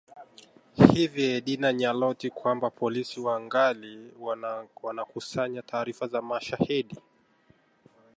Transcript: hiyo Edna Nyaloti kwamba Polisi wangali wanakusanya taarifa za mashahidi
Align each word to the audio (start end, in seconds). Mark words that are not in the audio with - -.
hiyo 0.93 1.15
Edna 1.23 1.73
Nyaloti 1.73 2.29
kwamba 2.29 2.69
Polisi 2.69 3.19
wangali 3.19 4.11
wanakusanya 4.83 5.61
taarifa 5.61 6.07
za 6.07 6.21
mashahidi 6.21 6.95